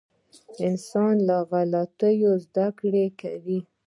•انسان 0.67 1.13
له 1.27 1.37
غلطیو 1.49 2.31
زده 2.45 2.67
کړه 2.79 3.05
کوي. 3.21 3.59